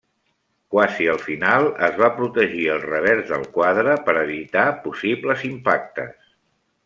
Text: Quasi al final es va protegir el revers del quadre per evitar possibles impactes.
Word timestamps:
Quasi 0.75 1.07
al 1.11 1.19
final 1.25 1.65
es 1.87 1.99
va 2.03 2.09
protegir 2.21 2.63
el 2.77 2.81
revers 2.85 3.29
del 3.33 3.45
quadre 3.59 3.99
per 4.07 4.17
evitar 4.23 4.67
possibles 4.87 5.45
impactes. 5.51 6.35